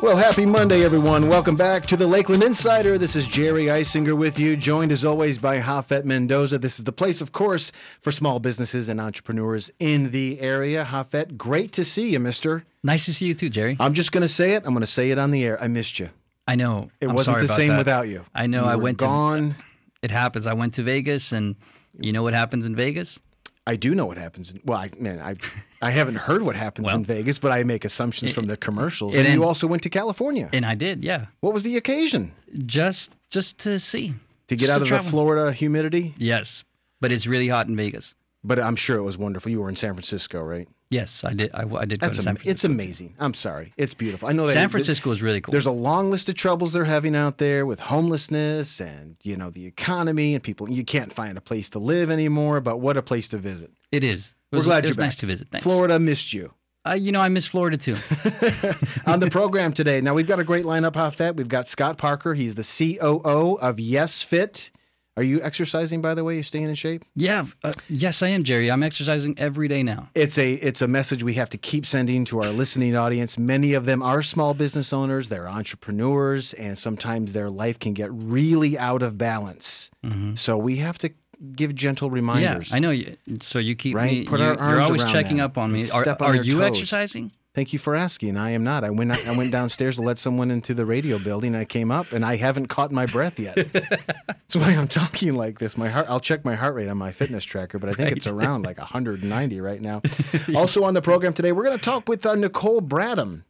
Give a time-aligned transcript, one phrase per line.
[0.00, 1.28] Well, happy Monday, everyone.
[1.28, 2.96] Welcome back to the Lakeland Insider.
[2.96, 6.58] This is Jerry Eisinger with you, joined as always by Japhet Mendoza.
[6.58, 10.86] This is the place, of course, for small businesses and entrepreneurs in the area.
[10.86, 12.64] Japhet, great to see you, mister.
[12.82, 13.76] Nice to see you too, Jerry.
[13.78, 14.64] I'm just going to say it.
[14.64, 15.62] I'm going to say it on the air.
[15.62, 16.08] I missed you.
[16.48, 16.90] I know.
[17.00, 17.78] It I'm wasn't the same that.
[17.78, 18.24] without you.
[18.34, 18.64] I know.
[18.64, 19.50] You I went gone.
[19.50, 19.56] to.
[20.02, 20.46] It happens.
[20.46, 21.56] I went to Vegas, and
[22.00, 23.20] you know what happens in Vegas?
[23.66, 24.50] I do know what happens.
[24.50, 25.36] In, well, I, man, I
[25.82, 29.16] I haven't heard what happens Well, in Vegas, but I make assumptions from the commercials.
[29.16, 30.48] it and you also went to California.
[30.52, 31.02] And I did.
[31.04, 31.26] Yeah.
[31.40, 32.32] what was the occasion?
[32.66, 34.14] Just just to see.
[34.48, 35.04] To get Just out to of travel.
[35.04, 36.14] the Florida humidity?
[36.18, 36.64] Yes,
[37.00, 38.14] but it's really hot in Vegas.
[38.44, 39.50] But I'm sure it was wonderful.
[39.52, 40.68] You were in San Francisco, right?
[40.90, 41.50] Yes, I did.
[41.54, 42.50] I, I did go That's to San am- Francisco.
[42.50, 43.14] it's amazing.
[43.18, 43.72] I'm sorry.
[43.78, 44.28] It's beautiful.
[44.28, 45.52] I know that San Francisco is really cool.
[45.52, 49.48] There's a long list of troubles they're having out there with homelessness and you know
[49.50, 50.68] the economy and people.
[50.68, 52.60] You can't find a place to live anymore.
[52.60, 53.70] But what a place to visit.
[53.90, 54.34] It is.
[54.52, 55.48] We're was, glad it was you're nice to visit.
[55.50, 55.64] Thanks.
[55.64, 56.52] Florida missed you
[56.84, 57.94] Uh, you know, I miss Florida too.
[59.06, 60.00] on the program today.
[60.00, 60.92] Now we've got a great lineup.
[60.92, 61.36] Japhet.
[61.36, 62.34] We've got Scott Parker.
[62.34, 64.70] He's the COO of Yes Fit.
[65.14, 66.34] Are you exercising by the way?
[66.36, 67.04] You're staying in shape?
[67.14, 67.44] yeah.
[67.62, 68.70] Uh, yes, I am, Jerry.
[68.70, 70.08] I'm exercising every day now.
[70.14, 73.36] It's a it's a message we have to keep sending to our listening audience.
[73.38, 78.10] Many of them are small business owners, they're entrepreneurs, and sometimes their life can get
[78.10, 79.90] really out of balance.
[80.34, 81.10] So we have to
[81.54, 82.70] give gentle reminders.
[82.70, 82.76] Yeah.
[82.76, 82.90] I know.
[82.90, 84.12] You, so you keep Right?
[84.12, 84.24] me.
[84.24, 85.82] Put you, our you're always around checking them up on me.
[85.90, 86.62] Are, on are you toes.
[86.62, 87.32] exercising?
[87.54, 88.38] Thank you for asking.
[88.38, 88.82] I am not.
[88.82, 91.54] I went I went downstairs to let someone into the radio building.
[91.54, 93.54] I came up and I haven't caught my breath yet.
[93.72, 95.76] That's why I'm talking like this.
[95.76, 96.06] My heart.
[96.08, 98.78] I'll check my heart rate on my fitness tracker, but I think it's around like
[98.78, 100.00] 190 right now.
[100.56, 103.44] Also on the program today, we're going to talk with uh, Nicole Bradham.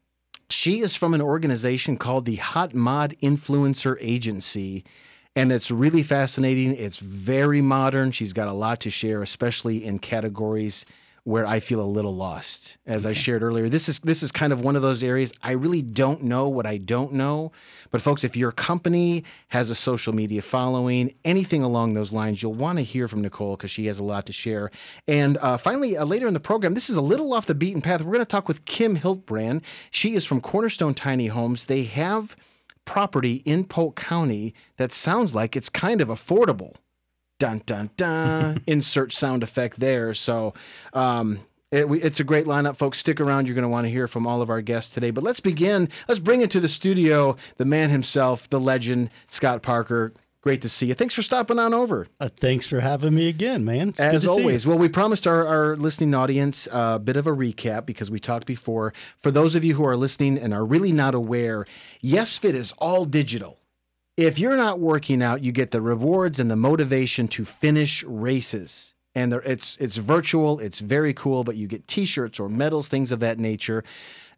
[0.50, 4.84] She is from an organization called the Hot Mod Influencer Agency.
[5.34, 6.74] And it's really fascinating.
[6.74, 8.12] It's very modern.
[8.12, 10.84] She's got a lot to share, especially in categories
[11.24, 12.78] where I feel a little lost.
[12.84, 15.52] As I shared earlier, this is this is kind of one of those areas I
[15.52, 17.52] really don't know what I don't know.
[17.92, 22.54] But folks, if your company has a social media following, anything along those lines, you'll
[22.54, 24.70] want to hear from Nicole because she has a lot to share.
[25.06, 27.82] And uh, finally, uh, later in the program, this is a little off the beaten
[27.82, 28.02] path.
[28.02, 29.62] We're going to talk with Kim Hildebrand.
[29.92, 31.66] She is from Cornerstone Tiny Homes.
[31.66, 32.34] They have
[32.84, 36.74] property in Polk County that sounds like it's kind of affordable.
[37.38, 38.62] Dun dun dun.
[38.66, 40.14] Insert sound effect there.
[40.14, 40.54] So
[40.92, 41.40] um
[41.72, 42.98] it, we, it's a great lineup folks.
[42.98, 43.46] Stick around.
[43.46, 45.10] You're going to want to hear from all of our guests today.
[45.10, 45.88] But let's begin.
[46.06, 50.86] Let's bring into the studio the man himself the legend scott parker great to see
[50.86, 53.90] you thanks for stopping on over Uh, thanks for having me again, man.
[53.90, 54.40] It's good as to see you.
[54.42, 58.18] always, well, we promised our, our listening audience a bit of a recap because we
[58.18, 58.92] talked before.
[59.18, 61.64] For those of you who are listening and are really not aware,
[62.04, 63.58] YesFit is all digital.
[64.16, 68.94] If you're not working out, you get the rewards and the motivation to finish races.
[69.14, 73.12] And they're- it's it's virtual, it's very cool, but you get T-shirts or medals, things
[73.12, 73.84] of that nature.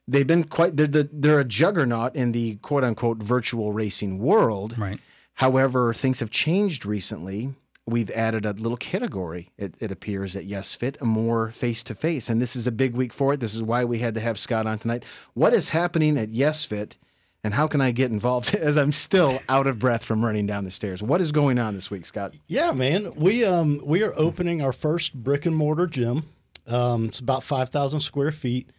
[0.06, 4.76] They've been quite they're the, they're a juggernaut in the quote unquote virtual racing world.
[4.78, 5.00] Right.
[5.34, 7.54] However, things have changed recently.
[7.86, 11.94] We've added a little category, it, it appears, at Yes Fit, a more face to
[11.94, 12.30] face.
[12.30, 13.40] And this is a big week for it.
[13.40, 15.04] This is why we had to have Scott on tonight.
[15.34, 16.96] What is happening at Yes Fit,
[17.42, 20.64] and how can I get involved as I'm still out of breath from running down
[20.64, 21.02] the stairs?
[21.02, 22.34] What is going on this week, Scott?
[22.46, 23.14] Yeah, man.
[23.16, 26.22] We um we are opening our first brick and mortar gym.
[26.66, 28.70] Um, it's about five thousand square feet.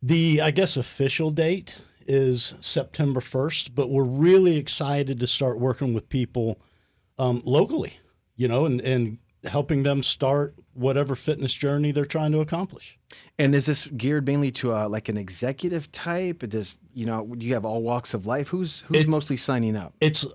[0.00, 5.94] The I guess official date is September first, but we're really excited to start working
[5.94, 6.60] with people
[7.18, 7.94] um, locally.
[8.36, 12.98] You know, and and helping them start whatever fitness journey they're trying to accomplish.
[13.38, 16.40] And is this geared mainly to uh, like an executive type?
[16.48, 18.48] Does you know you have all walks of life?
[18.48, 19.94] Who's who's It- mostly signing up?
[20.00, 20.26] It's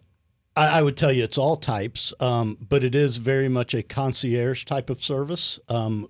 [0.56, 3.82] I, I would tell you it's all types, um, but it is very much a
[3.84, 5.60] concierge type of service.
[5.70, 6.08] Um,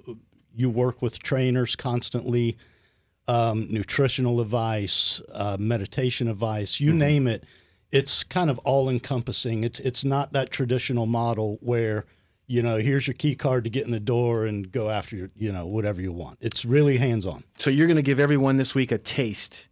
[0.56, 2.58] you work with trainers constantly,
[3.28, 7.44] um, nutritional advice, uh, meditation advice, you name it.
[7.92, 9.64] It's kind of all encompassing.
[9.64, 12.06] It's it's not that traditional model where
[12.48, 15.30] you know here's your key card to get in the door and go after your
[15.36, 16.38] you know whatever you want.
[16.42, 17.44] It's really hands on.
[17.58, 19.68] So you're going to give everyone this week a taste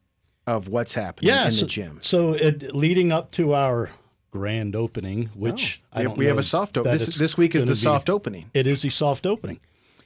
[0.47, 1.99] of what's happening in so, the gym.
[2.01, 3.89] So it, leading up to our
[4.31, 6.97] grand opening, which Oh, I We, have a soft opening.
[6.97, 8.51] This, this week is the be- soft opening.
[8.53, 9.59] It is the soft opening,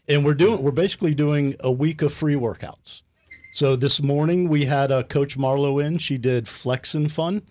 [0.07, 3.03] and we're doing we're basically doing a week of free workouts.
[3.59, 5.97] So this morning we had uh, Coach Marlowe in.
[5.97, 7.41] She did Flex and Fun,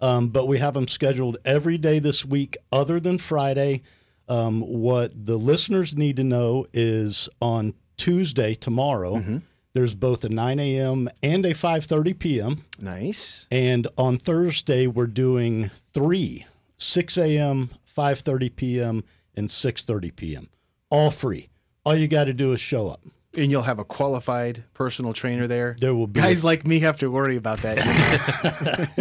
[0.00, 3.82] um, but we have them scheduled every day this week, other than Friday.
[4.28, 9.18] Um, what the listeners need to know is on Tuesday tomorrow.
[9.18, 9.38] Mm-hmm.
[9.72, 11.08] There's both a 9 a.m.
[11.22, 12.64] and a 5:30 p.m.
[12.80, 13.46] Nice.
[13.48, 16.44] And on Thursday, we're doing three
[16.76, 19.04] 6 a.m., 5.30 p.m.,
[19.36, 20.48] and 6.30 p.m.
[20.90, 21.50] All free.
[21.84, 23.02] All you got to do is show up.
[23.34, 25.74] And you'll have a qualified personal trainer there.
[25.80, 26.20] There will be.
[26.20, 27.78] Guys like me have to worry about that.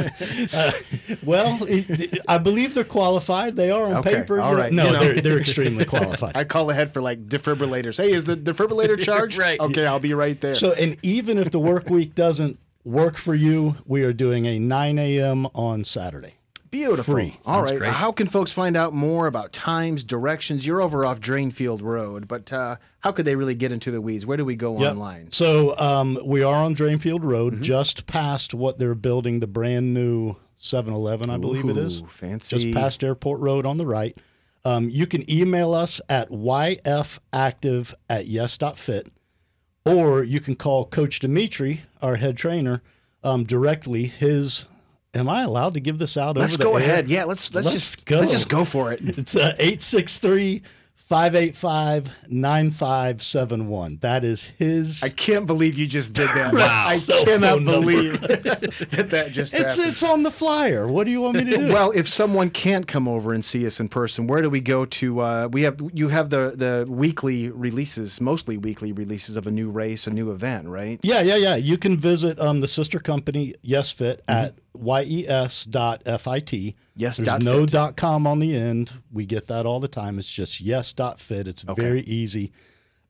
[0.53, 0.71] Uh,
[1.23, 3.55] well, it, I believe they're qualified.
[3.55, 4.39] They are on Okay, paper.
[4.41, 4.99] all right, No, you know.
[4.99, 6.35] they're, they're extremely qualified.
[6.37, 7.97] I call ahead for like defibrillators.
[7.97, 9.37] Hey, is the defibrillator charged?
[9.37, 9.59] Right.
[9.59, 10.55] Okay, I'll be right there.
[10.55, 14.57] So, and even if the work week doesn't work for you, we are doing a
[14.59, 15.45] 9 a.m.
[15.47, 16.35] on Saturday.
[16.71, 17.13] Beautiful.
[17.13, 17.37] free.
[17.45, 17.79] All Sounds right.
[17.79, 17.91] great.
[17.93, 20.65] How can folks find out more about times, directions?
[20.65, 24.25] You're over off Drainfield Road, but uh, how could they really get into the weeds?
[24.25, 24.91] Where do we go Yep.
[24.91, 25.31] online?
[25.31, 27.63] So um, we are on Drainfield Road, Mm-hmm.
[27.63, 32.03] just past what they're building, the brand new 7-Eleven, I believe it is.
[32.07, 32.55] Fancy.
[32.55, 34.17] Just past Airport Road on the right.
[34.63, 39.07] Um, you can email us at yfactive at yes.fit,
[39.85, 42.81] or you can call Coach Dimitri, our head trainer,
[43.23, 44.05] um, directly.
[44.05, 44.67] His,
[45.13, 46.83] am I allowed to give this out Let's over the go air?
[46.83, 47.09] ahead.
[47.09, 48.19] Yeah, let's let's, Let's just go.
[48.19, 49.01] Let's just go for it.
[49.17, 50.63] It's uh, 863
[50.95, 53.97] 585 9571.
[54.01, 55.03] That is his.
[55.03, 56.53] I can't believe you just did that.
[56.61, 56.81] Wow.
[56.83, 59.91] I cannot believe that that just it's, happened.
[59.91, 60.87] it's on the flyer.
[60.87, 61.73] What do you want me to do?
[61.73, 64.85] Well, if someone can't come over and see us in person, where do we go
[64.85, 65.19] to?
[65.21, 69.69] Uh, we have you have the the weekly releases, mostly weekly releases of a new
[69.69, 70.99] race, a new event, right?
[71.03, 71.55] yeah, yeah, yeah.
[71.55, 76.75] You can visit um, the sister company YesFit at yes.fit.
[76.95, 77.71] Yes There's dot no fit.
[77.71, 78.93] dot com on the end.
[79.11, 80.19] We get that all the time.
[80.19, 81.47] It's just yes dot fit.
[81.47, 82.51] It's very easy.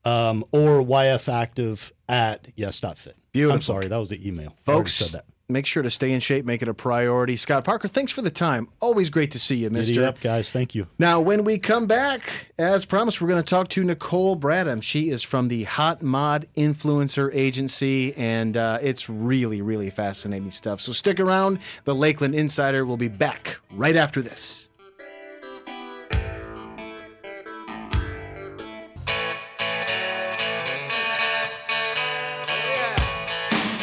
[0.04, 3.16] Um, or yfactive at yes.fit.
[3.32, 3.56] Beautiful.
[3.56, 4.56] I'm sorry, that was the email.
[4.66, 5.26] Folks, said that.
[5.52, 7.36] Make sure to stay in shape, make it a priority.
[7.36, 8.68] Scott Parker, thanks for the time.
[8.80, 10.06] Always great to see you, Giddy Mister.
[10.06, 10.52] up, guys.
[10.52, 10.88] Thank you.
[10.98, 14.82] Now, when we come back, as promised, we're going to talk to Nicole Bradham.
[14.82, 20.82] She is from the Hot Mod Influencer Agency, and uh, it's really, really fascinating stuff.
[20.82, 21.60] So stick around.
[21.84, 24.61] The Lakeland Insider will be back right after this.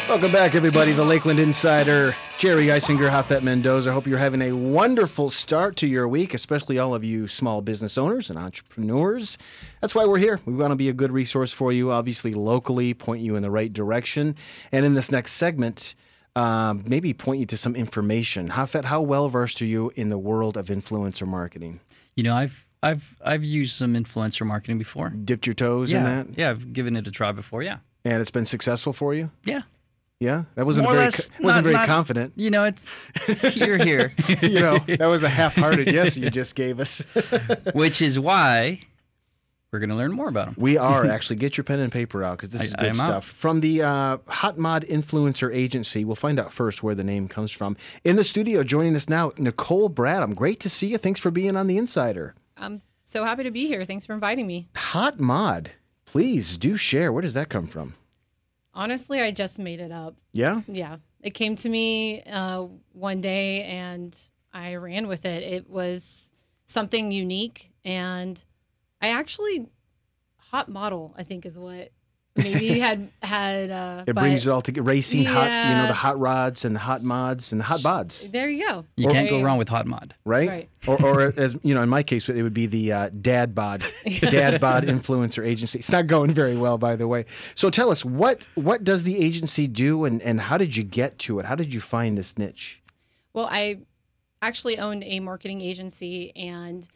[0.09, 0.91] Welcome back, everybody.
[0.91, 3.91] The Lakeland Insider, Jerry Eisinger, Japhet Mendoza.
[3.91, 7.61] I hope you're having a wonderful start to your week, especially all of you small
[7.61, 9.37] business owners and entrepreneurs.
[9.81, 10.39] That's why we're here.
[10.45, 13.51] We want to be a good resource for you, obviously locally, point you in the
[13.51, 14.35] right direction.
[14.71, 15.93] And in this next segment,
[16.35, 18.49] um, maybe point you to some information.
[18.49, 21.81] Japhet, how well versed are you in the world of influencer marketing?
[22.15, 25.09] You know, I've I've I've used some influencer marketing before.
[25.09, 27.61] Dipped your toes in that, yeah, I've given it a try before.
[27.61, 29.29] Yeah, and it's been successful for you.
[29.45, 29.61] yeah.
[30.19, 32.33] Yeah, that wasn't More very less, co- wasn't not- very not- confident.
[32.35, 34.11] You know, it's you're here,
[34.41, 36.99] you know, that was a half-hearted yes you just gave us.
[37.73, 38.81] which is why
[39.71, 40.55] we're going to learn more about them.
[40.57, 42.95] We are actually get your pen and paper out because this I- is I good
[42.95, 43.05] am out.
[43.05, 43.25] stuff.
[43.27, 47.51] From the uh, Hot Mod Influencer Agency, we'll find out first where the name comes
[47.51, 47.77] from.
[48.03, 50.35] In the studio, joining us now, Nicole Bradham.
[50.35, 50.97] Great to see you.
[50.97, 52.35] Thanks for being on the Insider.
[52.57, 53.85] I'm so happy to be here.
[53.85, 54.67] Thanks for inviting me.
[54.75, 55.71] Hot Mod,
[56.05, 57.13] please do share.
[57.13, 57.93] Where does that come from?
[58.73, 60.15] Honestly, I just made it up.
[60.31, 60.97] Yeah, Yeah.
[61.21, 64.17] It came to me uh, one day and
[64.53, 65.43] I ran with it.
[65.43, 66.33] It was
[66.63, 67.71] something unique.
[67.83, 68.41] And
[69.01, 69.67] I actually,
[70.37, 71.91] hot model, I think is what
[72.43, 74.83] maybe you had, had, uh, it but brings it all together.
[74.83, 78.31] Racing, hot, you know, the hot rods and the hot mods and the hot bods,
[78.31, 78.85] there you go.
[78.95, 80.15] You can't There go wrong with hot mod.
[80.25, 80.49] right?
[80.49, 80.69] Right.
[80.87, 83.83] Or, or as you know, in my case, it would be the uh, Dad Bod,
[84.05, 85.79] the Dad Bod Influencer Agency.
[85.79, 87.25] It's not going very well, by the way.
[87.53, 91.19] So tell us what what does the agency do, and and how did you get
[91.19, 91.45] to it?
[91.45, 92.81] How did you find this niche?
[93.33, 93.79] Well, I
[94.41, 96.87] actually owned a marketing agency and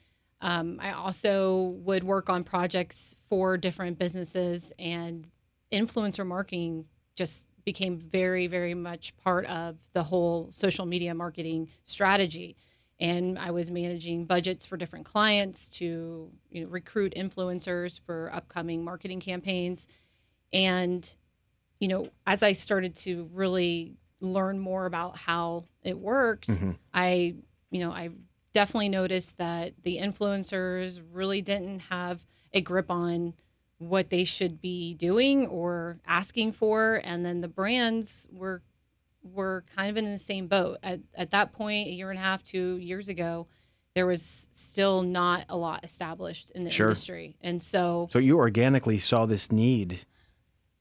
[0.44, 5.26] um, I also would work on projects for different businesses and
[5.72, 6.86] influencer marketing
[7.16, 12.58] just became very, very much part of the whole social media marketing strategy.
[13.00, 18.84] And I was managing budgets for different clients to you know, recruit influencers for upcoming
[18.84, 19.88] marketing campaigns.
[20.52, 21.12] And
[21.80, 27.36] you know, as I started to really learn more about how it works, I,
[27.72, 28.10] you know, I
[28.54, 33.34] definitely noticed that the influencers really didn't have a grip on
[33.80, 38.62] what they should be doing or asking for, and then the brands were
[39.24, 42.22] were kind of in the same boat at at that point, a year and a
[42.22, 43.48] half, two years ago.
[43.96, 46.88] There was still not a lot established in the Sure.
[46.88, 50.00] industry, and so So you organically saw this need,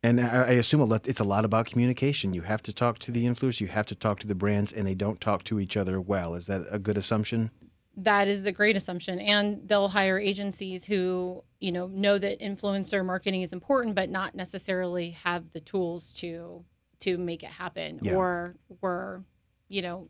[0.03, 2.33] and I, I assume a lot, it's a lot about communication.
[2.33, 4.87] You have to talk to the influencers, you have to talk to the brands, and
[4.87, 6.35] they don't talk to each other well.
[6.35, 7.51] Is that a good assumption?
[7.97, 13.05] That is a great assumption and they'll hire agencies who you know know that influencer
[13.05, 16.65] marketing is important but not necessarily have the tools to
[17.01, 18.15] to make it happen Yeah.
[18.15, 19.23] or were
[19.69, 20.09] you know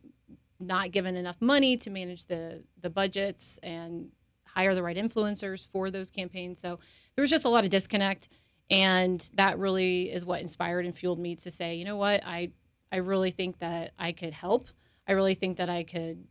[0.59, 4.09] not given enough money to manage the the budgets and
[4.47, 6.79] hire the right influencers for those campaigns so
[7.15, 8.29] there was just a lot of disconnect
[8.69, 12.51] And that really is what inspired and fueled me to say, you know what, I
[12.93, 14.69] I really think that I could help.
[15.05, 16.23] I really think that I could,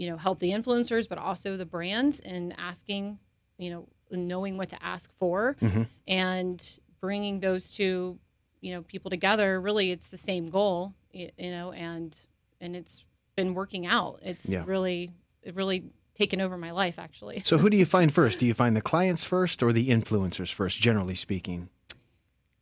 [0.00, 3.18] you know, help the influencers, but also the brands and asking,
[3.58, 5.82] you know, knowing what to ask for mm-hmm.
[6.08, 8.18] and bringing those two,
[8.62, 9.60] you know, people together.
[9.60, 12.18] Really, it's the same goal, y- you know, and
[12.62, 13.04] and it's
[13.36, 14.20] been working out.
[14.22, 14.64] It's Yeah.
[14.66, 17.40] really, it really taken over my life actually.
[17.40, 18.38] So who do you find first?
[18.38, 21.68] Do you find the clients first or the influencers first, generally speaking?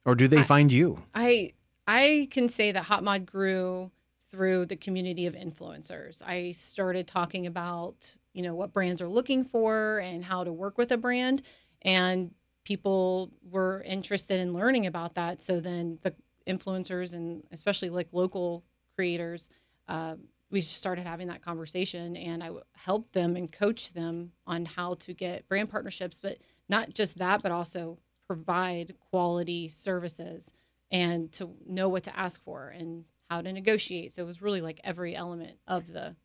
[0.04, 1.04] Or do they find you?
[1.14, 1.52] I
[1.86, 3.92] I can say that Hot Mod grew
[4.30, 6.22] through the community of influencers.
[6.26, 10.78] I started talking about, you know, what brands are looking for and how to work
[10.78, 11.42] with a brand
[11.82, 15.42] and people were interested in learning about that.
[15.42, 16.14] So then the
[16.46, 19.48] influencers and especially like local creators,
[19.88, 20.16] uh,
[20.50, 25.14] we started having that conversation and I helped them and coached them on how to
[25.14, 30.52] get brand partnerships, but not just that, but also provide quality services
[30.90, 34.12] and to know what to ask for and how to negotiate.
[34.12, 36.16] So it was really like every element of the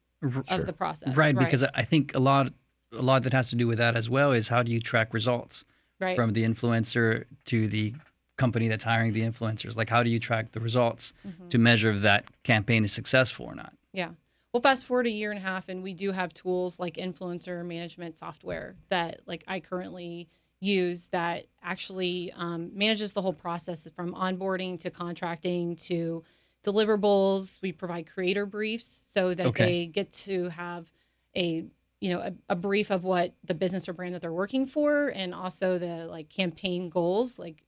[0.47, 1.15] of the process.
[1.15, 2.53] Right, because I think a lot
[2.93, 5.13] a lot that has to do with that as well is how do you track
[5.13, 5.65] results
[5.99, 6.15] right.
[6.15, 7.93] from the influencer to the
[8.37, 9.75] company that's hiring the influencers?
[9.75, 11.49] Like how do you track the results Mm-hmm.
[11.49, 13.73] to measure if that campaign is successful or not?
[13.91, 14.09] Yeah.
[14.53, 17.65] Well, fast forward a year and a half, and we do have tools like influencer
[17.65, 20.29] management software that, like, I currently
[20.59, 26.23] use that actually um, manages the whole process from onboarding to contracting to
[26.63, 27.61] deliverables.
[27.61, 29.65] We provide creator briefs so that Okay.
[29.65, 30.91] they get to have
[31.35, 31.65] a
[32.01, 35.09] you know a, a brief of what the business or brand that they're working for,
[35.09, 37.63] and also the like campaign goals, like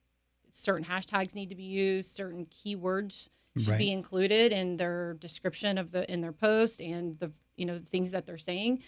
[0.51, 3.77] certain hashtags need to be used, certain keywords should Right.
[3.77, 8.11] be included in their description of the in their post and the you know things
[8.11, 8.81] that they're saying.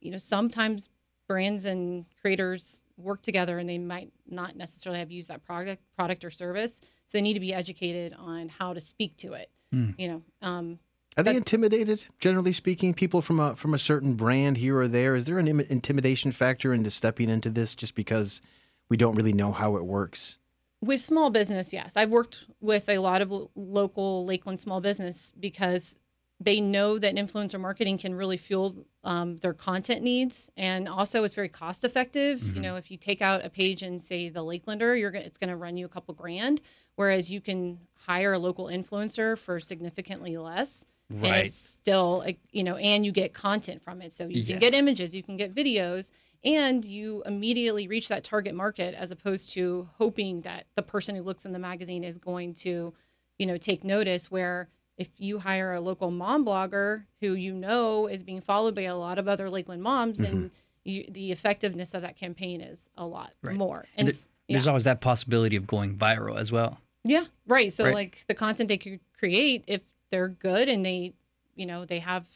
[0.00, 0.90] You know, sometimes
[1.28, 6.24] brands and creators work together and they might not necessarily have used that product product
[6.24, 9.50] or service, so they need to be educated on how to speak to it.
[9.70, 10.78] You know, um,
[11.18, 12.94] Are they intimidated, generally speaking?
[12.94, 15.14] People from a from a certain brand here or there.
[15.14, 18.40] Is there an Im- intimidation factor into stepping into this just because
[18.88, 20.38] we don't really know how it works?
[20.80, 21.96] With small business, yes.
[21.96, 25.98] I've worked with a lot of lo- local Lakeland small business because
[26.40, 31.34] they know that influencer marketing can really fuel um, their content needs, and also it's
[31.34, 32.40] very cost effective.
[32.54, 35.38] You know, if you take out a page in say the Lakelander, you're gonna, it's
[35.38, 36.60] going to run you a couple grand,
[36.94, 40.86] whereas you can hire a local influencer for significantly less.
[41.10, 41.46] And Right.
[41.46, 44.12] it's still, you know, and you get content from it.
[44.12, 44.46] So you Yeah.
[44.46, 46.12] can get images, you can get videos,
[46.44, 51.22] and you immediately reach that target market as opposed to hoping that the person who
[51.22, 52.92] looks in the magazine is going to,
[53.38, 54.30] you know, take notice.
[54.30, 58.82] Where if you hire a local mom blogger who you know is being followed by
[58.82, 60.50] a lot of other Lakeland moms, then
[60.84, 63.56] you, the effectiveness of that campaign is a lot Right.
[63.56, 63.86] more.
[63.96, 64.56] And And th- yeah.
[64.56, 66.78] there's always that possibility of going viral as well.
[67.04, 67.72] Yeah, right.
[67.72, 67.94] So Right.
[67.94, 71.14] like the content they could create, if they're good and they,
[71.54, 72.26] you know, they have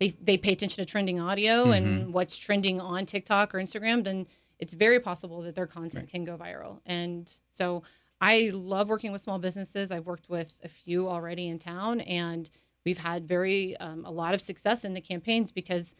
[0.00, 1.72] they they pay attention to trending audio Mm-hmm.
[1.72, 4.26] and what's trending on TikTok or Instagram, then
[4.58, 6.80] it's very possible that their content can go viral.
[6.86, 7.82] And so
[8.20, 9.92] I love working with small businesses.
[9.92, 12.48] I've worked with a few already in town, and
[12.84, 15.94] we've had very um, a lot of success in the campaigns because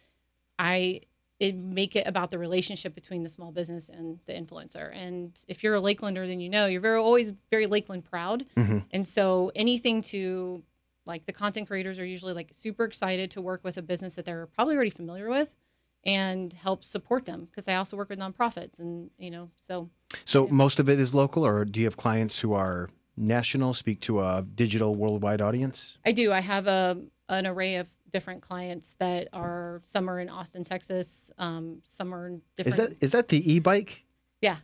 [0.59, 1.03] I
[1.39, 4.91] it make it about the relationship between the small business and the influencer.
[4.93, 8.45] And if you're a Lakelander, then you know you're very always very Lakeland proud.
[8.91, 10.65] And so anything to
[11.07, 14.25] like the content creators are usually like super excited to work with a business that
[14.25, 15.55] they're probably already familiar with
[16.05, 19.91] and help support them because I also work with nonprofits and you know so
[20.25, 24.01] So most of it is local, or do you have clients who are national, speak
[24.03, 25.99] to a digital worldwide audience?
[26.05, 26.33] I do.
[26.33, 26.99] I have a
[27.29, 32.27] an array of different clients that are some are in Austin, Texas, um, some are
[32.27, 32.79] in different.
[32.79, 34.05] Is that is that the e-bike?
[34.41, 34.57] yeah?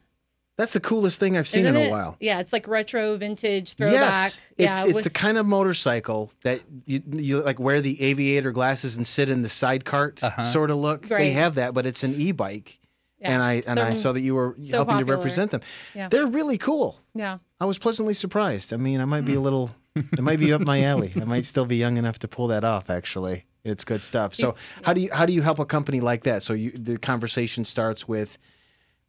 [0.57, 1.91] That's the coolest thing I've seen Isn't in a it?
[1.91, 2.17] while.
[2.21, 4.01] Yeah, it's like retro, vintage, throwback.
[4.35, 8.01] Yes, it's yeah, it's with- the kind of motorcycle that you, you like wear the
[8.01, 11.09] aviator glasses and sit in the side cart sort of look.
[11.09, 12.79] They have that, but it's an e-bike,
[13.25, 13.33] Yeah.
[13.33, 15.63] and I and I saw that you were so helping to represent them.
[15.95, 16.09] Yeah.
[16.09, 17.01] They're really cool.
[17.15, 17.39] yeah.
[17.61, 18.73] I was pleasantly surprised.
[18.73, 21.13] I mean, I might be a little, it might be up my alley.
[21.17, 22.91] I might still be young enough to pull that off.
[22.91, 24.35] Actually, it's good stuff.
[24.35, 26.43] So, how do you how do you help a company like that?
[26.43, 28.37] So, you the conversation starts with,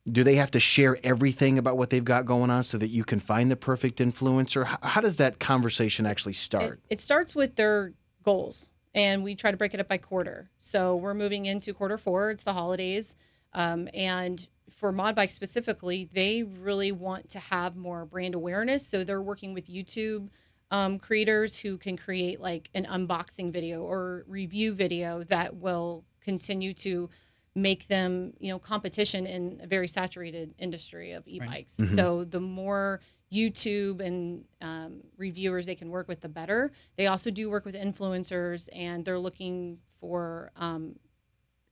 [0.10, 3.04] do they have to share everything about what they've got going on so that you
[3.04, 4.66] can find the perfect influencer?
[4.66, 6.80] How, how does that conversation actually start?
[6.90, 7.94] It starts with their
[8.24, 10.50] goals, and we try to break it up by quarter.
[10.60, 12.32] So we're moving into quarter four.
[12.32, 13.16] It's the holidays,
[13.56, 18.86] um, and for Mod Bike specifically, they really want to have more brand awareness.
[18.86, 20.30] So they're working with YouTube
[20.70, 26.74] um, creators who can create like an unboxing video or review video that will continue
[26.74, 27.10] to
[27.56, 31.80] make them, you know, competition in a very saturated industry of e-bikes.
[31.96, 33.00] So the more
[33.32, 36.72] YouTube and um, reviewers they can work with, the better.
[36.98, 40.96] They also do work with influencers, and they're looking for um,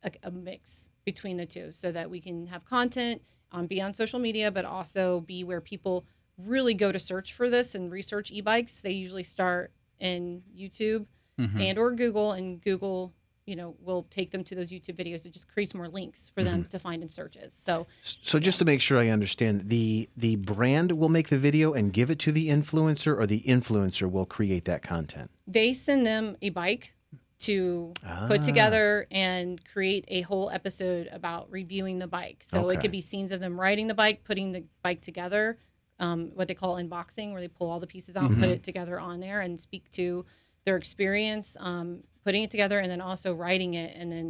[0.04, 3.94] a, a mix between the two so that we can have content on be on
[3.94, 6.06] social media, but also be where people
[6.38, 8.82] really go to search for this and research e-bikes.
[8.82, 11.06] They usually start in YouTube
[11.40, 11.62] mm-hmm.
[11.62, 13.14] and or Google, and Google,
[13.46, 15.26] you know, will take them to those YouTube videos.
[15.26, 16.70] It just creates more links for them mm-hmm.
[16.70, 17.54] to find in searches.
[17.54, 21.74] So So just to make sure I understand, the the brand will make the video
[21.74, 25.30] and give it to the influencer, or the influencer will create that content.
[25.46, 26.96] they send them a bike
[27.44, 27.94] to
[28.28, 28.44] put Ah.
[28.44, 32.44] together and create a whole episode about reviewing the bike.
[32.44, 35.58] So it could be scenes of them riding the bike, putting the bike together,
[36.00, 38.64] um, what they call unboxing, where they pull all the pieces out and put it
[38.64, 40.26] together on there and speak to
[40.66, 43.96] their experience um, putting it together and then also writing it.
[43.98, 44.26] And then,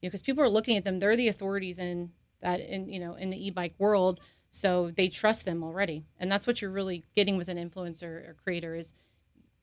[0.00, 2.98] you know, because people are looking at them, they're the authorities in that, in, you
[2.98, 4.18] know, in the e-bike world.
[4.50, 6.04] So they trust them already.
[6.18, 8.94] And that's what you're really getting with an influencer or creator is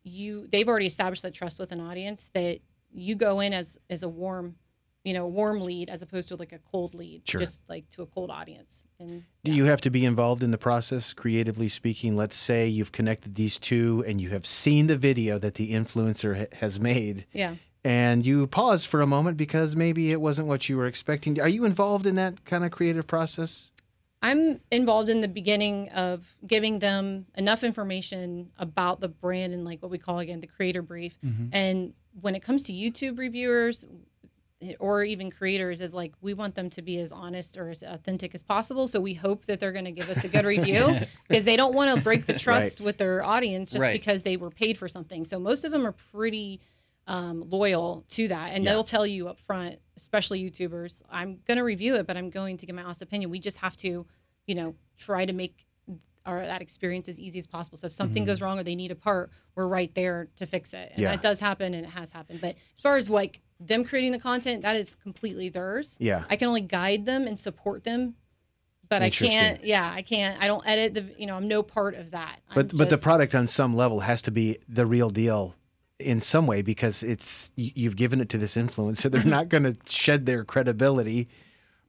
[0.06, 2.60] you they've already established that trust with an audience that
[2.94, 4.56] you go in as as a warm
[5.04, 7.40] you know warm lead as opposed to like a cold lead Sure.
[7.40, 10.58] just like to a cold audience and Do you have to be involved in the
[10.58, 12.16] process, creatively speaking?
[12.16, 16.38] Let's say you've connected these two and you have seen the video that the influencer
[16.38, 20.70] ha- has made, yeah and you pause for a moment because maybe it wasn't what
[20.70, 21.42] you were expecting.
[21.42, 23.72] Are you involved in that kind of creative process?
[24.24, 29.82] I'm involved in the beginning of giving them enough information about the brand and like
[29.84, 31.20] what we call again the creator brief.
[31.22, 31.48] Mm-hmm.
[31.52, 33.86] And when it comes to youtube reviewers
[34.80, 38.34] or even creators is like we want them to be as honest or as authentic
[38.34, 38.88] as possible.
[38.88, 41.74] So we hope that they're going to give us a good review because they don't
[41.76, 43.92] want to break the trust with their audience just Right.
[43.92, 45.26] because they were paid for something.
[45.26, 46.62] So most of them are pretty
[47.08, 48.52] um, loyal to that.
[48.54, 52.32] And they'll tell you up front especially youtubers i'm going to review it but i'm
[52.32, 53.30] going to give my honest opinion.
[53.30, 54.08] We just have to
[54.48, 55.66] you know try to make
[56.26, 57.78] our that experience as easy as possible.
[57.78, 60.74] So if something goes wrong or they need a part we're right there to fix
[60.74, 60.92] it.
[60.94, 61.12] And Yeah.
[61.12, 62.40] that does happen and it has happened.
[62.42, 65.98] But as far as like them creating the content that is completely theirs.
[66.00, 66.24] Yeah.
[66.30, 68.16] i can only guide them and support them
[68.90, 71.94] but i can't yeah i can't i don't edit the you know i'm no part
[71.96, 72.40] of that.
[72.50, 75.56] I'm But but the product on some level has to be the real deal
[76.04, 79.10] in some way because it's you've given it to this influencer.
[79.12, 81.28] They're not going to shed their credibility,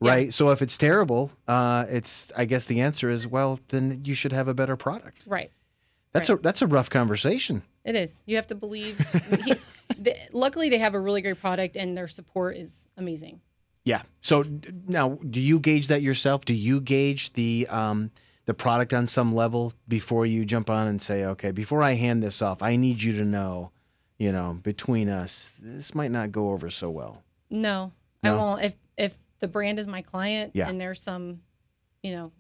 [0.01, 0.33] right?
[0.33, 4.33] So if it's terrible, uh, it's I guess the answer is well, then you should
[4.33, 5.25] have a better product.
[5.27, 5.51] right
[6.13, 7.63] That's a that's a rough conversation.
[7.85, 8.23] It is.
[8.27, 8.99] You have to believe.
[9.45, 9.55] he,
[9.99, 13.41] the, luckily, they have a really great product, and their support is amazing.
[13.85, 14.03] Yeah.
[14.23, 14.45] So
[14.87, 16.47] now, do you gauge that yourself?
[16.47, 18.11] Do you gauge the um,
[18.47, 22.23] the product on some level before you jump on and say, okay, before I hand
[22.23, 23.71] this off, I need you to know,
[24.19, 27.23] you know, between us, this might not go over so well.
[27.51, 28.63] No, I won't.
[28.65, 30.69] If if the brand is my client, Yeah.
[30.69, 31.41] and there's some,
[32.03, 32.33] you know,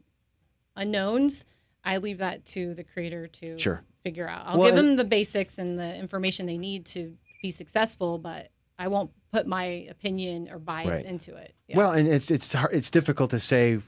[0.77, 1.47] unknowns,
[1.85, 3.83] I leave that to the creator to Sure.
[4.03, 4.43] figure out.
[4.47, 8.51] I'll Well, give them the basics and the information they need to be successful, but
[8.79, 11.05] I won't put my opinion or bias Right.
[11.05, 11.55] into it.
[11.69, 11.77] Yeah.
[11.77, 13.81] Well, and it's it's hard, it's difficult to say,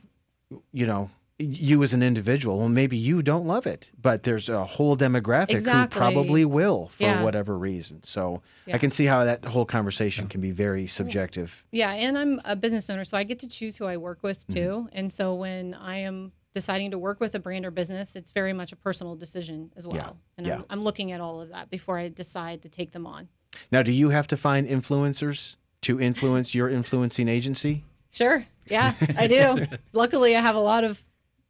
[0.72, 2.58] you know, you as an individual.
[2.58, 5.94] Well, maybe you don't love it, but there's a whole demographic Exactly.
[5.94, 7.22] who probably will for Yeah.
[7.22, 8.02] whatever reason.
[8.04, 8.40] So
[8.72, 11.64] I can see how that whole conversation can be very subjective.
[11.72, 14.46] Yeah, and I'm a business owner, so I get to choose who I work with
[14.48, 14.54] Mm-hmm.
[14.54, 14.88] too.
[14.92, 18.54] And so when I am deciding to work with a brand or business, it's very
[18.54, 20.16] much a personal decision as well.
[20.38, 20.54] And yeah.
[20.56, 23.28] I'm, I'm looking at all of that before I decide to take them on.
[23.70, 27.84] Now, do you have to find influencers to influence your influencing agency?
[28.10, 28.46] Sure.
[28.70, 29.66] Yeah, I do.
[29.92, 31.02] Luckily, I have a lot of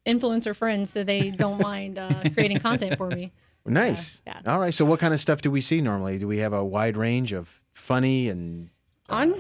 [0.07, 3.33] influencer friends, so they don't mind uh, creating content for me.
[3.69, 4.21] Nice.
[4.25, 4.39] yeah.
[4.47, 4.73] All right.
[4.73, 6.19] So, what kind of stuff do we see normally?
[6.19, 8.71] Do we have a wide range of funny and
[9.09, 9.35] On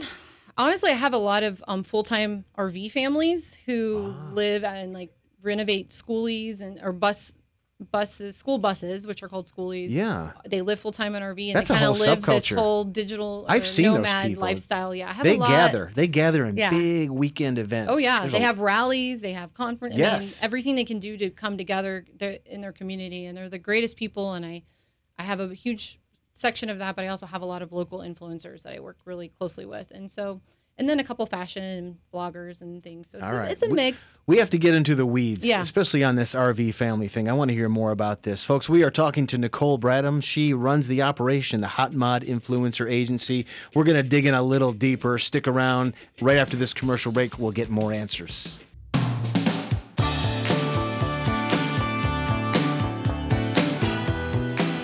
[0.58, 4.30] honestly, I have a lot of um, full time RV families who Ah.
[4.32, 5.10] live and like
[5.42, 7.38] renovate schoolies and or bus
[7.90, 9.88] buses, school buses, which are called schoolies.
[9.90, 10.32] yeah?
[10.48, 12.56] They live full time in RV and That's they kind of live this subculture.
[12.56, 14.94] whole digital uh, I've seen nomad lifestyle.
[14.94, 15.48] Yeah, I have They a lot.
[15.50, 15.90] gather.
[15.94, 16.70] They gather in Yeah.
[16.70, 17.92] big weekend events.
[17.92, 19.94] Oh yeah, There's they a- have rallies, they have conference.
[19.94, 20.36] I Yes.
[20.36, 22.06] mean, everything they can do to come together
[22.46, 24.32] in their community, and they're the greatest people.
[24.32, 24.62] And I,
[25.18, 25.98] I have a huge
[26.32, 28.96] section of that, but I also have a lot of local influencers that I work
[29.04, 30.40] really closely with, and so,
[30.78, 33.08] and then a couple fashion bloggers and things.
[33.08, 34.20] So it's, a, it's a We- mix.
[34.26, 35.62] We have to get into the weeds, Yeah.
[35.62, 37.28] especially on this RV family thing.
[37.28, 38.44] I want to hear more about this.
[38.44, 40.22] Folks, we are talking to Nicole Bradham.
[40.22, 43.46] She runs the operation, the Hot Mod Influencer Agency.
[43.74, 45.16] We're going to dig in a little deeper.
[45.18, 45.94] Stick around.
[46.20, 48.60] Right after this commercial break, we'll get more answers.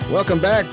[0.09, 0.65] Welcome back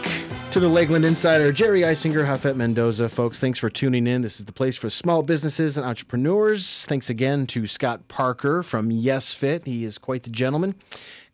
[0.50, 1.52] to the Lakeland Insider.
[1.52, 3.08] Jerry Eisinger, Japhet Mendoza.
[3.08, 4.22] Folks, thanks for tuning in.
[4.22, 6.86] This is the place for small businesses and entrepreneurs.
[6.86, 9.64] Thanks again to Scott Parker from Yes Fit.
[9.64, 10.74] He is quite the gentleman.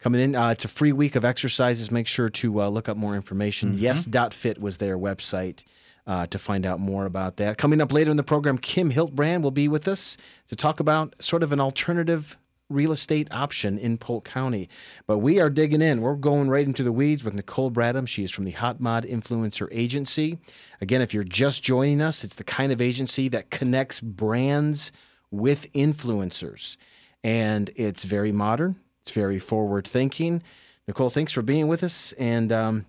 [0.01, 0.35] coming in.
[0.35, 1.91] Uh, it's a free week of exercises.
[1.91, 3.79] Make sure to uh, look up more information.
[3.79, 5.65] Yes.fit was their website
[6.07, 7.57] uh, to find out more about that.
[7.57, 11.15] Coming up later in the program, Kim Hildebrand will be with us to talk about
[11.21, 12.37] sort of an alternative
[12.69, 14.69] real estate option in Polk County.
[15.07, 16.01] But we are digging in.
[16.01, 18.09] We're going right into the weeds with Nicole Bradham.
[18.09, 20.39] She is from the Hot Mod Influencer Agency.
[20.81, 24.93] Again, if you're just joining us, it's the kind of agency that connects brands
[25.31, 26.77] with influencers.
[27.23, 30.43] And it's very modern, it's very forward thinking.
[30.87, 32.13] Nicole, thanks for being with us.
[32.13, 32.87] And um,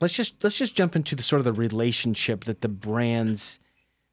[0.00, 3.60] let's just let's just jump into the sort of the relationship that the brands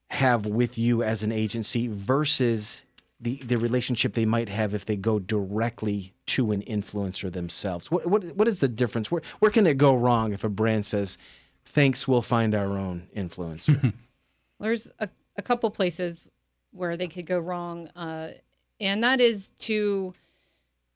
[0.09, 2.81] have with you as an agency versus
[3.21, 7.91] the, the relationship they might have if they go directly to an influencer themselves.
[7.91, 9.11] What what what is the difference?
[9.11, 11.17] Where where can it go wrong if a brand says,
[11.63, 13.93] "Thanks, we'll find our own influencer"?
[14.59, 16.25] There's a, a couple places
[16.71, 18.31] where they could go wrong, uh,
[18.79, 20.13] and that is to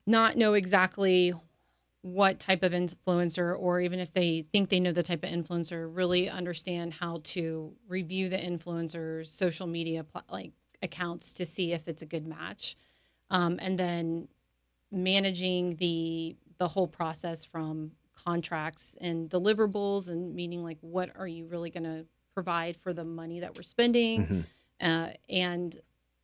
[0.08, 1.34] not know exactly
[2.02, 5.90] what type of influencer, or even if they think they know the type of influencer,
[5.92, 11.88] really understand how to review the influencer's social media pla- like accounts to see if
[11.88, 12.76] it's a good match,
[13.30, 14.28] um, and then
[14.92, 17.92] managing the the whole process from
[18.26, 23.04] contracts and deliverables and meaning like what are you really going to provide for the
[23.04, 24.46] money that we're spending?
[24.82, 25.78] Uh, and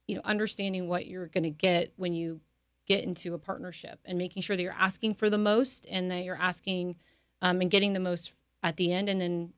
[0.08, 2.42] you know understanding what you're going to get when you
[2.88, 6.24] get into a partnership and making sure that you're asking for the most and that
[6.24, 6.96] you're asking
[7.42, 9.54] um, and getting the most at the end and then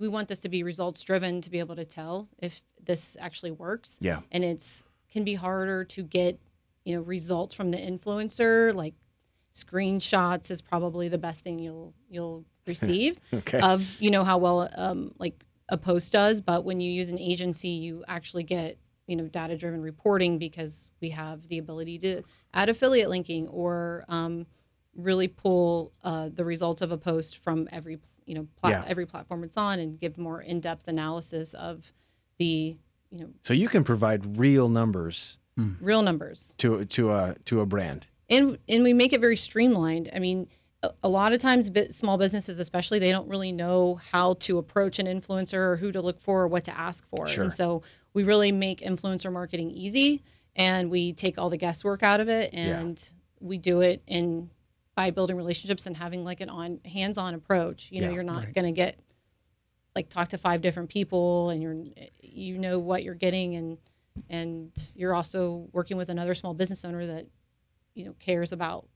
[0.00, 3.52] we want this to be results driven to be able to tell if this actually
[3.52, 4.20] works Yeah.
[4.32, 6.40] and it's can be harder to get
[6.84, 8.94] you know results from the influencer like
[9.54, 13.60] screenshots is probably the best thing you'll you'll receive Okay.
[13.60, 17.18] of you know how well um, like a post does but when you use an
[17.18, 22.22] agency you actually get you know data driven reporting because we have the ability to
[22.54, 24.46] add affiliate linking or um,
[24.96, 28.84] really pull uh, the results of a post from every you know pla- Yeah.
[28.86, 31.92] every platform it's on and give more in-depth analysis of
[32.38, 32.76] the
[33.10, 35.38] you know so you can provide real numbers
[35.80, 38.06] real numbers to to a to a brand.
[38.30, 40.08] and and we make it very streamlined.
[40.14, 40.48] I mean,
[40.82, 44.56] a, a lot of times, bit, small businesses, especially, they don't really know how to
[44.56, 47.28] approach an influencer or who to look for or what to ask for.
[47.28, 47.42] Sure.
[47.44, 47.82] And so
[48.14, 50.22] we really make influencer marketing easy,
[50.56, 52.96] and we take all the guesswork out of it, and
[53.40, 54.48] we do it in
[54.96, 57.90] by building relationships and having like an on hands-on approach.
[57.92, 58.98] You know, Yeah, you're not going to get
[59.96, 61.76] like talk to five different people, and you're
[62.20, 63.78] you know what you're getting, and
[64.28, 67.26] and you're also working with another small business owner that
[67.94, 68.86] you know cares about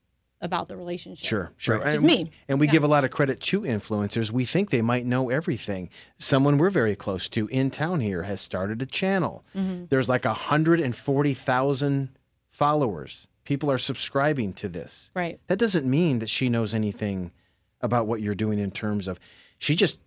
[0.41, 1.27] about the relationship.
[1.27, 1.79] Sure, sure.
[1.79, 2.31] Which And- me.
[2.49, 2.73] And we Yeah.
[2.73, 4.31] give a lot of credit to influencers.
[4.31, 5.89] We think they might know everything.
[6.19, 9.43] Someone we're very close to in town here has started a channel.
[9.57, 9.87] Mm-hmm.
[9.89, 12.11] There's like 140,000
[12.51, 13.27] followers.
[13.45, 15.11] People are subscribing to this.
[15.15, 15.39] Right.
[15.49, 17.31] That doesn't mean that she knows anything
[17.81, 19.21] about what you're doing in terms of
[19.59, 20.01] she just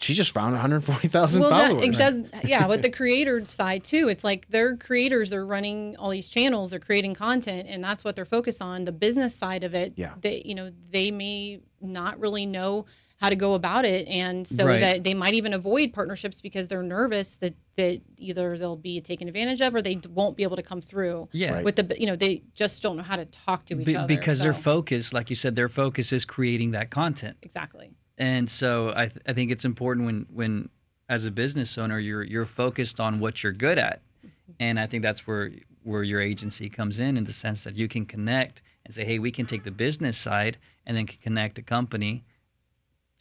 [0.00, 1.86] she just found 140,000 Well, that, followers.
[1.86, 2.24] it does.
[2.44, 5.30] Yeah, with the creator side too, it's like they're creators.
[5.30, 6.70] They're running all these channels.
[6.72, 8.84] They're creating content, and that's what they're focused on.
[8.84, 10.14] The business side of it, Yeah.
[10.20, 12.86] They, you know, they may not really know
[13.22, 14.80] how to go about it, and so Right.
[14.80, 19.28] that they might even avoid partnerships because they're nervous that that either they'll be taken
[19.28, 21.28] advantage of or they won't be able to come through.
[21.32, 21.54] Yeah.
[21.54, 21.64] Right.
[21.64, 24.06] With the, you know, they just don't know how to talk to each Be- other
[24.08, 27.36] because their so- focus, like you said, their focus is creating that content.
[27.42, 27.92] exactly.
[28.18, 30.68] and so I, th- I think it's important when when
[31.08, 34.52] as a business owner you're you're focused on what you're good at mm-hmm.
[34.60, 35.50] and i think that's where
[35.82, 39.18] where your agency comes in in the sense that you can connect and say hey
[39.18, 42.22] we can take the business side and then connect a company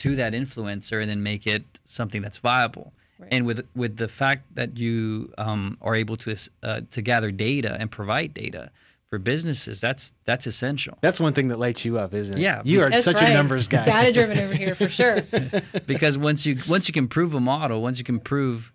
[0.03, 2.87] to that influencer and then make it something that's viable
[3.19, 3.33] Right.
[3.33, 7.77] and with with the fact that you um, are able to uh, to gather data
[7.79, 8.71] and provide data
[9.09, 12.41] for businesses that's that's essential That's one thing that lights you up, isn't it?
[12.41, 12.61] Yeah.
[12.65, 13.29] You are such right.
[13.29, 13.85] a numbers guy.
[13.85, 15.17] Data driven over here for sure.
[15.85, 18.71] because once you once you can prove a model, once you can prove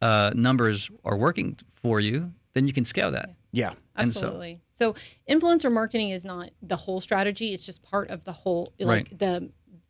[0.00, 3.30] uh, numbers are working for you, then you can scale that.
[3.52, 3.72] yeah.
[3.96, 4.60] And so- Absolutely.
[4.74, 4.94] So,
[5.28, 9.18] influencer marketing is not the whole strategy; it's just part of the whole, like Right.
[9.18, 9.48] the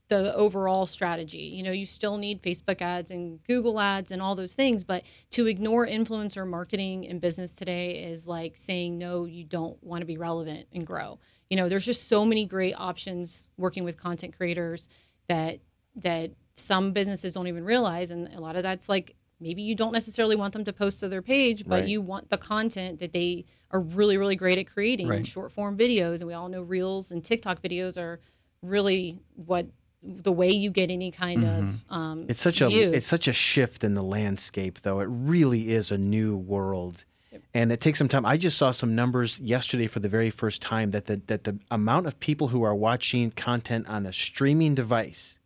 [0.09, 1.39] the overall strategy.
[1.57, 5.03] You know, you still need Facebook ads and Google ads and all those things, but
[5.31, 10.07] to ignore influencer marketing in business today is like saying no, you don't want to
[10.07, 11.19] be relevant and grow.
[11.51, 14.89] You know, there's just so many great options working with content creators
[15.29, 15.59] that
[15.97, 19.93] that some businesses don't even realize and a lot of that's like maybe you don't
[19.93, 21.89] necessarily want them to post to their page but Right.
[21.89, 25.27] you want the content that they are really really great at creating Right.
[25.27, 28.21] short form videos and we all know reels and tiktok videos are
[28.63, 29.67] really what
[30.07, 33.85] the way you get any kind of um It's such a it's such a shift
[33.85, 35.01] in the landscape though.
[35.01, 37.05] It really is a new world.
[37.53, 38.25] And it takes some time.
[38.25, 41.59] I just saw some numbers yesterday for the very first time that the that the
[41.71, 45.39] amount of people who are watching content on a streaming device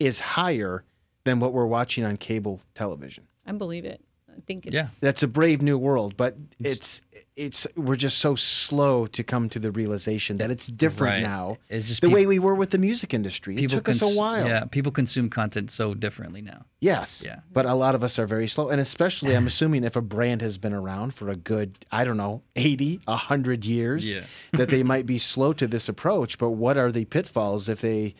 [0.00, 0.84] is higher
[1.24, 3.26] than what we're watching on cable television.
[3.44, 4.00] I believe it.
[4.36, 4.80] I think Yeah.
[4.80, 7.00] it's That's a brave new world, but it's
[7.36, 11.22] it's we're just so slow to come to the realization that it's different Right.
[11.22, 11.58] now.
[11.68, 13.56] It's just the peop- way we were with the music industry.
[13.58, 14.46] It took us a while.
[14.46, 16.64] Yeah, people consume content so differently now.
[16.80, 17.22] Yes.
[17.24, 17.40] Yeah.
[17.52, 18.70] But a lot of us are very slow.
[18.70, 22.16] And especially, I'm assuming if a brand has been around for a good, I don't
[22.16, 24.24] know, 80, 100 years, Yeah.
[24.52, 26.38] that they might be slow to this approach.
[26.38, 28.14] But what are the pitfalls if they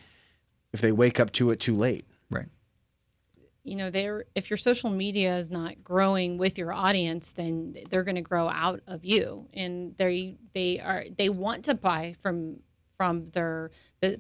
[0.75, 2.05] if they wake up to it too late?
[3.67, 8.05] You know they're if your social media is not growing with your audience then they're
[8.05, 9.49] going to grow out of you.
[9.53, 12.61] And they they are they want to buy from
[12.97, 13.73] from their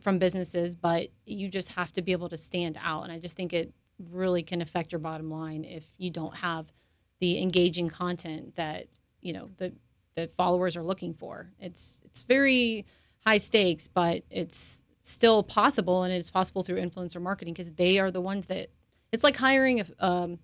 [0.03, 3.05] from businesses but you just have to be able to stand out.
[3.05, 3.73] And i just think it
[4.11, 6.73] really can affect your bottom line if you don't have
[7.21, 8.87] the engaging content that
[9.21, 9.73] you know the
[10.15, 11.53] the followers are looking for.
[11.61, 12.85] It's it's very
[13.25, 18.11] high stakes but it's still possible and it's possible through influencer marketing because they are
[18.11, 18.71] the ones that
[19.13, 20.39] it's like hiring a um,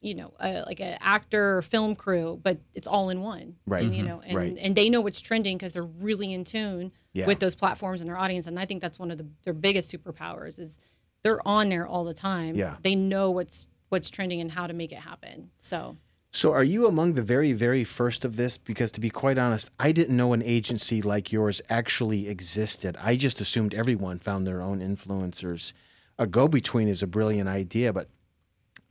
[0.00, 3.82] you know a, like an actor or film crew but it's all in one Right.
[3.84, 4.56] and, you know and, Right.
[4.60, 7.26] and they know what's trending because they're really in tune Yeah.
[7.26, 9.92] with those platforms and their audience and i think that's one of the, their biggest
[9.92, 10.78] superpowers is
[11.24, 12.76] they're on there all the time Yeah.
[12.82, 15.96] they know what's what's trending and how to make it happen so
[16.30, 18.58] So, are you among the very, very first of this?
[18.58, 22.98] Because to be quite honest, I didn't know an agency like yours actually existed.
[23.00, 25.72] I just assumed everyone found their own influencers.
[26.18, 28.08] A go between is a brilliant idea, but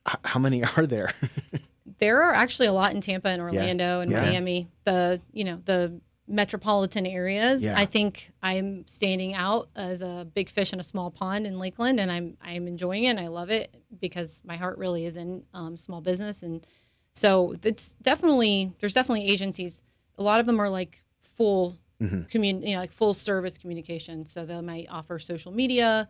[0.10, 1.12] h- how many are there?
[2.00, 4.22] there are actually a lot in Tampa and Orlando and Yeah.
[4.22, 7.64] Miami, the you know the metropolitan areas.
[7.64, 7.74] Yeah.
[7.78, 12.00] I think I'm standing out as a big fish in a small pond in Lakeland,
[12.00, 13.10] and I'm I'm enjoying it.
[13.10, 16.66] and I love it because my heart really is in um, small business, and
[17.14, 19.84] so it's definitely there's definitely agencies.
[20.18, 21.78] A lot of them are like full
[22.30, 24.26] commun you know like full service communication.
[24.26, 26.08] So they might offer social media.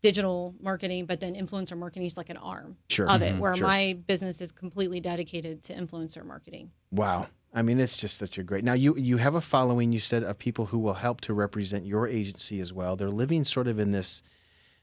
[0.00, 3.08] Digital marketing, but then influencer marketing is like an arm Sure.
[3.08, 3.38] of it, Mhm.
[3.40, 3.66] where Sure.
[3.66, 6.70] my business is completely dedicated to influencer marketing.
[6.92, 7.26] Wow.
[7.52, 8.62] I mean, it's just such a great.
[8.62, 9.90] Now you you have a following.
[9.92, 12.94] You said of people who will help to represent your agency as well.
[12.94, 14.22] They're living sort of in this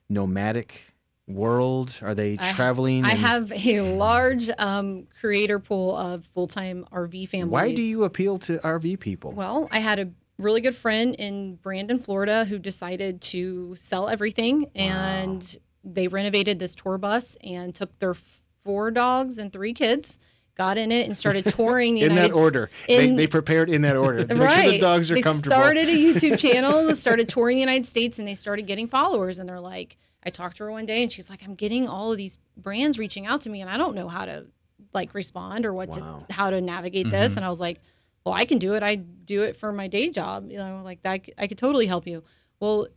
[0.09, 0.81] nomadic
[1.27, 1.99] world.
[2.01, 3.05] Are they I- traveling?
[3.05, 7.51] I and- have a large um, creator pool of full time RV families.
[7.51, 9.31] Why do you appeal to RV people?
[9.31, 14.69] Well, I had a really good friend in Brandon, Florida, who decided to sell everything,
[14.75, 20.19] and they renovated this tour bus and took their four dogs and three kids,
[20.57, 23.69] got in it, and started touring the in United that order, they, in- they prepared
[23.69, 24.25] in that order.
[24.27, 24.63] Make right.
[24.63, 25.55] sure the dogs are they comfortable.
[25.55, 29.39] started a YouTube channel, they started touring the United States, and they started getting followers.
[29.39, 32.11] And they're like, I talked to her one day, and she's like, I'm getting all
[32.11, 34.47] of these brands reaching out to me, and I don't know how to
[34.93, 36.25] like respond or what Wow.
[36.27, 37.31] to how to navigate this.
[37.33, 37.39] Mm-hmm.
[37.39, 37.79] And I was like,
[38.25, 38.83] Well, I can do it.
[38.83, 40.49] I do it for my day job.
[40.51, 41.27] You know, like that.
[41.37, 42.23] I could totally help you.
[42.59, 42.87] Well,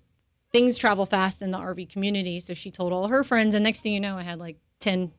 [0.53, 3.81] things travel fast in the RV community, so she told all her friends, and next
[3.81, 5.13] thing you know, I had like ten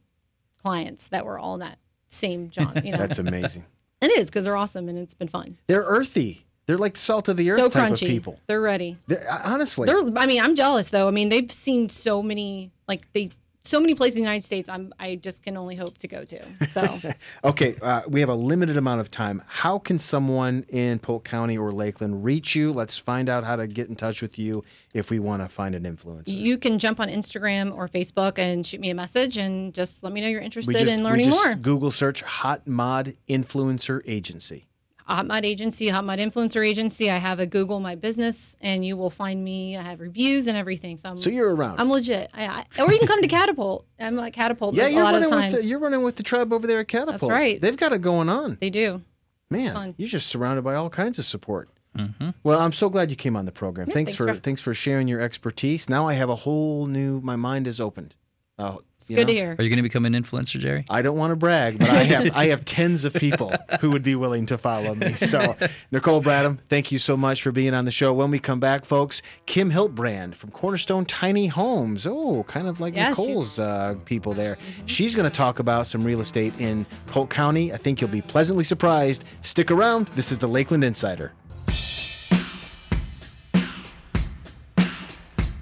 [0.61, 1.77] clients that were all that
[2.09, 2.81] same job.
[2.83, 3.65] You know, That's amazing.
[4.01, 5.57] it is because they're awesome and it's been fun.
[5.67, 6.45] They're earthy.
[6.65, 8.03] They're like the salt of the earth so type crunchy.
[8.03, 8.39] of people.
[8.47, 8.97] They're ready.
[9.07, 10.01] They're, uh, honestly, They're.
[10.17, 11.07] I mean, I'm jealous though.
[11.07, 13.29] I mean, they've seen so many like they
[13.69, 14.69] so many places in the United States.
[14.69, 14.93] I'm.
[14.99, 16.67] I just can only hope to go to.
[16.67, 16.99] So
[17.43, 19.43] Okay, uh, we have a limited amount of time.
[19.47, 22.71] How can someone in Polk County or Lakeland reach you?
[22.71, 25.75] Let's find out how to get in touch with you if we want to find
[25.75, 26.23] an influencer.
[26.27, 30.11] you can jump on Instagram or Facebook and shoot me a message and just let
[30.13, 31.55] me know you're interested just- in we learning just more.
[31.55, 34.65] Google search Hot Mod Influencer Agency.
[35.09, 37.09] Hot Mod Agency, Hot Mod Influencer Agency.
[37.09, 39.75] I have a Google My Business, and you will find me.
[39.75, 40.97] I have reviews and everything.
[40.97, 41.79] So I'm, So you're around.
[41.79, 42.29] I'm legit.
[42.33, 42.45] I,
[42.77, 43.85] I, or you can come to Catapult.
[43.99, 45.53] I'm at Catapult yeah, a you're lot of running times.
[45.53, 47.21] with the, you're running with the tribe over there at Catapult.
[47.21, 47.59] That's right.
[47.59, 48.57] They've got it going on.
[48.61, 49.01] they do.
[49.49, 49.95] Man, fun.
[49.97, 51.69] you're just surrounded by all kinds of support.
[51.97, 52.29] Mm-hmm.
[52.43, 53.87] Well, I'm so glad you came on the program.
[53.87, 55.89] thanks, thanks for, for- thanks for sharing your expertise.
[55.89, 57.19] Now I have a whole new.
[57.21, 58.13] My mind is opened.
[58.59, 59.23] Uh, It's good know?
[59.25, 59.55] to hear.
[59.57, 60.85] Are you going to become an influencer, Jerry?
[60.89, 64.03] I don't want to brag, but I have I have tens of people who would
[64.03, 65.11] be willing to follow me.
[65.13, 65.55] So,
[65.91, 68.13] Nicole Bradham, thank you so much for being on the show.
[68.13, 72.05] When we come back, folks, Kim Hildebrand from Cornerstone Tiny Homes.
[72.05, 74.57] Oh, kind of like Yeah, Nicole's uh, people there.
[74.85, 77.71] She's going to talk about some real estate in Polk County.
[77.73, 79.23] I think you'll be pleasantly surprised.
[79.41, 80.07] Stick around.
[80.09, 81.33] This is the Lakeland Insider.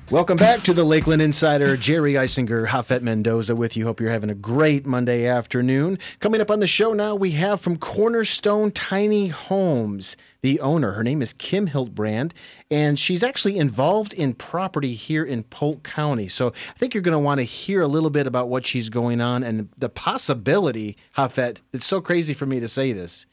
[0.09, 1.75] Welcome back to the Lakeland Insider.
[1.75, 3.83] Jerry Eisinger, Japhet Mendoza with you.
[3.83, 5.99] Hope you're having a great Monday afternoon.
[6.21, 10.93] Coming up on the show now, we have from Cornerstone Tiny Homes, the owner.
[10.93, 12.33] Her name is Kim Hildebrand,
[12.71, 16.29] and she's actually involved in property here in Polk County.
[16.29, 18.87] So I think you're going to want to hear a little bit about what she's
[18.87, 23.25] going on and the possibility, Japhet, it's so crazy for me to say this,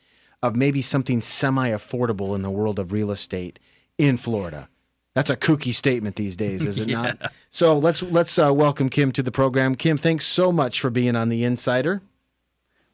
[0.42, 3.60] of maybe something semi affordable in the world of real estate
[3.96, 4.68] in Florida.
[5.14, 7.02] That's a kooky statement these days, is it yeah.
[7.02, 7.32] not?
[7.50, 9.76] So let's let's uh, welcome Kim to the program.
[9.76, 12.02] Kim, thanks so much for being on the Insider.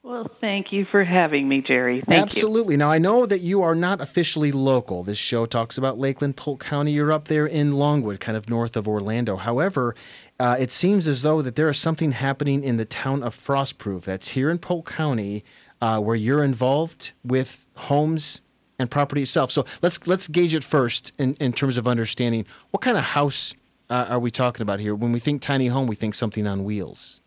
[0.02, 2.00] Well, thank you for having me, Jerry.
[2.00, 2.74] Thank Absolutely.
[2.74, 2.78] You.
[2.78, 5.02] Now I know that you are not officially local.
[5.02, 6.92] This show talks about Lakeland, Polk County.
[6.92, 9.36] You're up there in Longwood, kind of north of Orlando.
[9.36, 9.94] However,
[10.38, 14.02] uh, it seems as though that there is something happening in the town of Frostproof.
[14.02, 15.44] That's here in Polk County,
[15.82, 18.40] uh, where you're involved with homes
[18.80, 19.52] and property itself.
[19.52, 23.54] So let's let's gauge it first in, in terms of understanding what kind of house
[23.90, 24.94] uh, are we talking about here?
[24.94, 27.20] When we think tiny home, we think something on wheels.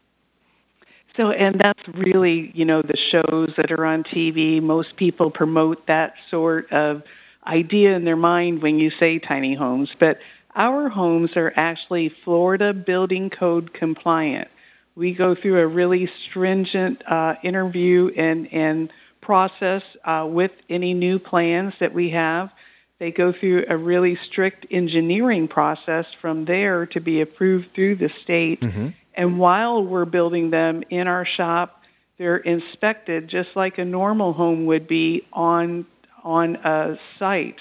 [1.15, 4.61] So, and that's really, you know, the shows that are on TV.
[4.61, 7.03] Most people promote that sort of
[7.45, 9.91] idea in their mind when you say tiny homes.
[9.99, 10.19] But
[10.55, 14.47] our homes are actually Florida Building Code compliant.
[14.95, 18.91] We go through a really stringent uh, interview and, and
[19.23, 22.51] process uh, with any new plans that we have.
[22.99, 28.09] They go through a really strict engineering process from there to be approved through the
[28.21, 28.61] state.
[28.61, 28.89] Mm-hmm.
[29.15, 31.83] And while we're building them in our shop,
[32.17, 35.85] they're inspected just like a normal home would be on
[36.23, 37.59] on a site.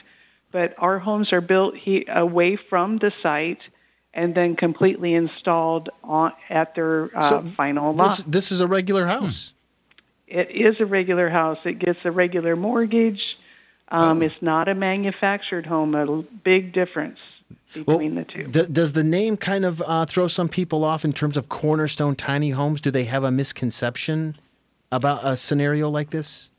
[0.52, 3.60] But our homes are built he, away from the site
[4.14, 8.16] and then completely installed on, at their uh, so final lot.
[8.18, 9.54] This, this, is a regular house.
[10.32, 11.58] It is a regular house.
[11.64, 13.20] It gets a regular mortgage.
[13.88, 14.24] Um, oh.
[14.24, 15.94] It's not a manufactured home.
[15.94, 17.18] A big difference
[17.74, 18.44] between well, the two.
[18.44, 22.16] D- does the name kind of uh, throw some people off in terms of cornerstone
[22.16, 22.80] tiny homes?
[22.80, 24.36] Do they have a misconception
[24.90, 26.50] about a scenario like this?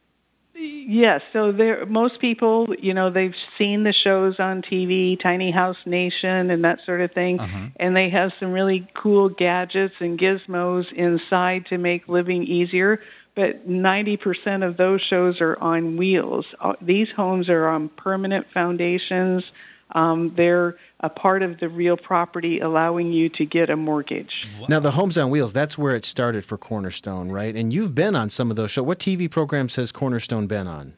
[0.53, 1.21] Yes.
[1.33, 6.51] So there, most people, you know, they've seen the shows on TV, Tiny House Nation,
[6.51, 7.69] and that sort of thing, uh-huh.
[7.77, 12.99] and they have some really cool gadgets and gizmos inside to make living easier
[13.35, 16.45] but 90% of those shows are on wheels.
[16.59, 19.43] Uh, these homes are on permanent foundations.
[19.91, 24.47] Um, they're a part of the real property, allowing you to get a mortgage.
[24.69, 27.55] Now, the Homes on Wheels, that's where it started for Cornerstone, right?
[27.55, 28.85] And you've been on some of those shows.
[28.85, 30.95] What TV programs has Cornerstone been on?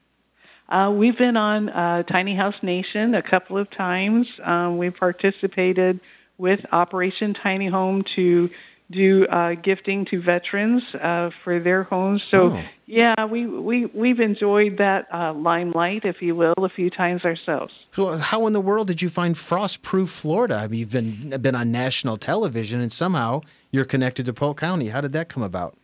[0.69, 4.28] Uh, we've been on uh, Tiny House Nation a couple of times.
[4.43, 6.00] Um, we've participated
[6.38, 8.50] with Operation Tiny Home to
[8.91, 12.24] do uh, gifting to veterans uh, for their homes.
[12.30, 12.63] So oh.
[12.86, 17.74] yeah, we we we've enjoyed that uh, limelight, if you will, a few times ourselves.
[17.93, 20.56] So how in the world did you find Frostproof Florida?
[20.56, 24.89] I mean, you've been been on national television, and somehow you're connected to Polk County.
[24.89, 25.76] How did that come about?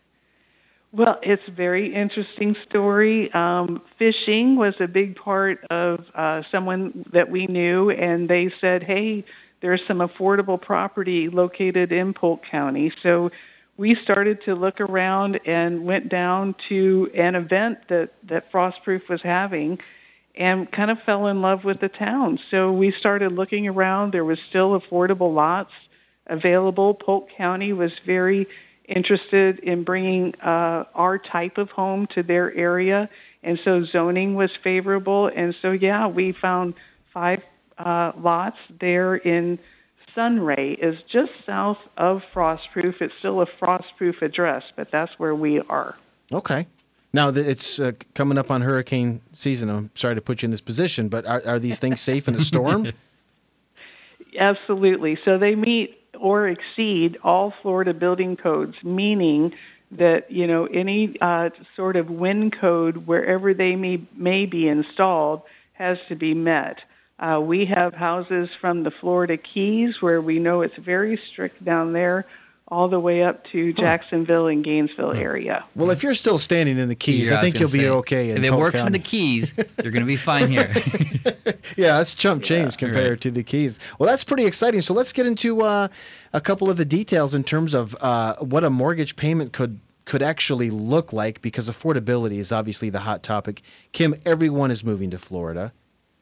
[0.93, 3.31] Well, it's a very interesting story.
[3.33, 8.83] Um, fishing was a big part of uh, someone that we knew, and they said,
[8.83, 9.25] "Hey."
[9.62, 12.91] There's some affordable property located in Polk County.
[13.02, 13.32] So
[13.78, 19.21] we started to look around and went down to an event that, that Frostproof was
[19.21, 19.80] having
[20.36, 22.39] and kind of fell in love with the town.
[22.50, 24.13] So we started looking around.
[24.13, 25.71] There was still affordable lots
[26.28, 26.93] available.
[26.93, 28.47] Polk County was very
[28.88, 33.10] interested in bringing uh, our type of home to their area.
[33.43, 35.28] And so zoning was favorable.
[35.28, 36.76] And so, yeah, we found
[37.13, 37.41] five
[37.81, 39.59] uh, lots there in
[40.15, 43.01] Sunray is just south of Frostproof.
[43.01, 45.97] It's still a Frostproof address, but that's where we are.
[46.31, 46.67] Okay.
[47.13, 49.69] Now it's uh, coming up on hurricane season.
[49.69, 52.35] I'm sorry to put you in this position, but are, are these things safe in
[52.35, 52.91] a storm?
[54.37, 55.17] Absolutely.
[55.25, 59.53] So they meet or exceed all Florida building codes, meaning
[59.91, 65.41] that you know any uh, sort of wind code wherever they may may be installed
[65.73, 66.79] has to be met.
[67.21, 71.93] Uh, we have houses from the Florida Keys where we know it's very strict down
[71.93, 72.25] there,
[72.67, 75.63] all the way up to Jacksonville and Gainesville area.
[75.75, 77.89] Well, if you're still standing in the Keys, yeah, I think I you'll say, be
[77.89, 78.29] okay.
[78.31, 78.88] if it works County.
[78.88, 79.53] in the Keys,
[79.84, 80.73] you're going to be fine here.
[81.77, 83.21] yeah, that's chump change yeah, compared right.
[83.21, 83.77] to the Keys.
[83.99, 84.81] Well, that's pretty exciting.
[84.81, 85.89] So let's get into uh,
[86.34, 90.23] a couple of the details in terms of uh, what a mortgage payment could could
[90.23, 93.62] actually look like because affordability is obviously the hot topic.
[93.91, 95.72] Kim, everyone is moving to Florida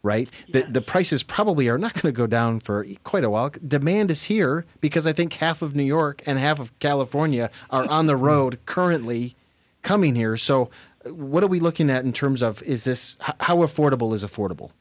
[0.01, 0.29] right?
[0.51, 3.51] The, the prices probably are not going to go down for quite a while.
[3.65, 7.89] Demand is here because I think half of New York and half of California are
[7.89, 9.35] on the road currently
[9.81, 10.37] coming here.
[10.37, 10.69] So,
[11.05, 14.71] uh, what are we looking at in terms of is this how affordable is affordable?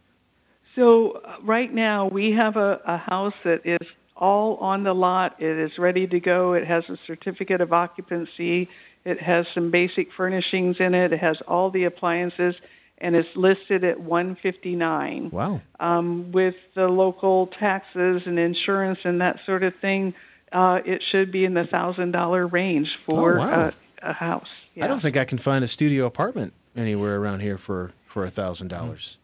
[0.74, 5.40] So, uh, right now we have a, a house that is all on the lot.
[5.40, 6.52] It is ready to go.
[6.52, 8.68] It has a certificate of occupancy.
[9.04, 11.12] It has some basic furnishings in it.
[11.12, 12.54] It has all the appliances,
[13.00, 15.30] and it's listed at 159.
[15.30, 15.60] Wow.
[15.80, 20.14] Um, with the local taxes and insurance and that sort of thing,
[20.52, 23.70] uh, it should be in the thousand dollar range for Oh, wow.
[24.02, 24.48] a, a house.
[24.80, 28.30] I don't think I can find a studio apartment anywhere around here for for a
[28.30, 29.18] thousand dollars.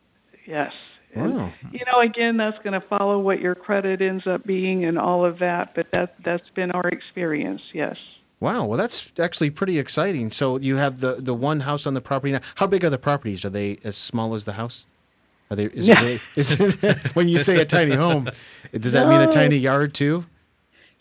[0.46, 0.72] Yes.
[1.14, 1.52] And, Wow.
[1.70, 5.24] You know, again, that's going to follow what your credit ends up being and all
[5.24, 7.62] of that, but that that's been our experience.
[7.72, 7.96] Yes.
[8.40, 8.64] Wow.
[8.64, 10.30] Well, that's actually pretty exciting.
[10.30, 12.40] So you have the the one house on the property now.
[12.56, 13.44] How big are the properties?
[13.44, 14.86] Are they as small as the house?
[15.50, 15.66] Are they?
[15.66, 15.98] Is Yeah.
[16.00, 18.28] it, really, is it when you say a tiny home?
[18.72, 20.26] Does that mean a tiny yard too?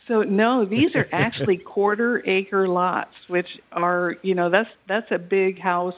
[0.07, 5.17] So no, these are actually quarter acre lots, which are you know that's that's a
[5.17, 5.95] big house,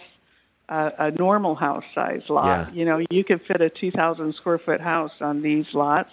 [0.70, 2.68] uh, a normal house size lot.
[2.70, 2.74] Yeah.
[2.74, 6.10] You know you could fit a two thousand square foot house on these lots.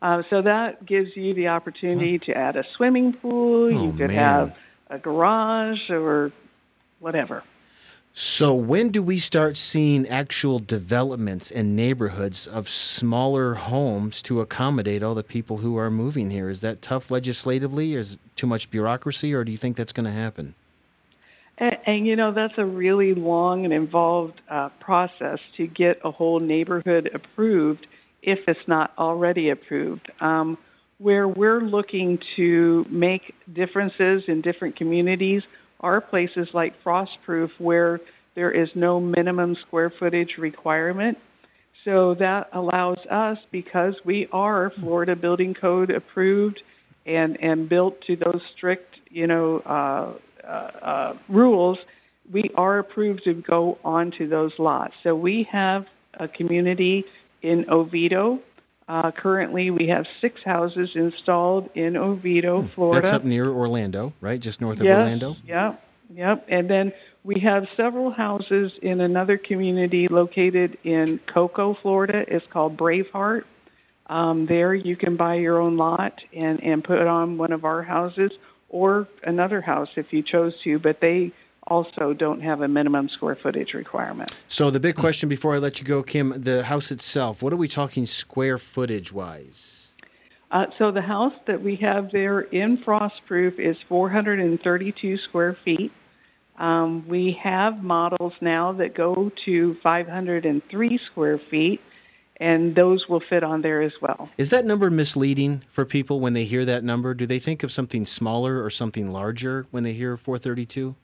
[0.00, 3.64] Uh, so that gives you the opportunity to add a swimming pool.
[3.64, 4.10] Oh, you could man.
[4.10, 4.56] have
[4.88, 6.32] a garage or
[6.98, 7.44] whatever.
[8.12, 15.02] So when do we start seeing actual developments and neighborhoods of smaller homes to accommodate
[15.02, 16.50] all the people who are moving here?
[16.50, 17.94] Is that tough legislatively?
[17.94, 20.54] Is it too much bureaucracy, or do you think that's going to happen?
[21.58, 26.10] And, and you know that's a really long and involved uh, process to get a
[26.10, 27.86] whole neighborhood approved
[28.22, 30.10] if it's not already approved.
[30.20, 30.58] Um,
[30.98, 35.42] where we're looking to make differences in different communities
[35.80, 38.00] are places like Frostproof where
[38.34, 41.18] there is no minimum square footage requirement.
[41.84, 46.62] So that allows us, because we are Florida Building Code approved
[47.06, 50.12] and, and built to those strict, you know, uh,
[50.46, 51.78] uh, uh, rules,
[52.30, 54.94] we are approved to go onto those lots.
[55.02, 57.06] So we have a community
[57.42, 58.40] in Oviedo.
[58.88, 63.00] Uh, currently, we have six houses installed in Oviedo, Florida.
[63.00, 63.02] Hmm.
[63.02, 64.40] That's up near Orlando, right?
[64.40, 65.36] Just north of Yes, Orlando.
[65.46, 65.84] Yep,
[66.14, 66.46] yep.
[66.48, 72.24] And then we have several houses in another community located in Cocoa, Florida.
[72.26, 73.44] It's called Braveheart.
[74.06, 77.82] Um, there you can buy your own lot and, and put on one of our
[77.82, 78.32] houses
[78.68, 81.32] or another house if you chose to, but they
[81.70, 84.36] also don't have a minimum square footage requirement.
[84.48, 87.42] So the big question before I let you go, Kim, the house itself.
[87.42, 89.92] What are we talking square footage wise?
[90.50, 95.92] Uh, so the house that we have there in Frostproof is 432 square feet.
[96.58, 101.80] Um, we have models now that go to 503 square feet,
[102.38, 104.28] and those will fit on there as well.
[104.36, 107.14] Is that number misleading for people when they hear that number?
[107.14, 110.96] Do they think of something smaller or something larger when they hear 432?